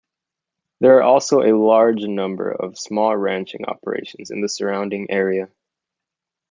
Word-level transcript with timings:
There 0.79 0.97
are 0.97 1.03
also 1.03 1.41
a 1.41 1.53
large 1.55 2.01
number 2.05 2.49
of 2.51 2.75
small 2.79 3.15
ranching 3.15 3.65
operations 3.65 4.31
in 4.31 4.41
the 4.41 4.49
surrounding 4.49 5.11
area. 5.11 5.51